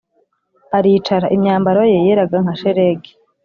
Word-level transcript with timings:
aricara 0.77 1.27
Imyambaro 1.35 1.81
ye 1.91 1.97
yeraga 2.05 2.37
nka 2.43 2.53
shelegi 2.59 3.11